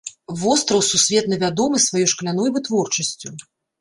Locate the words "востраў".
0.43-0.81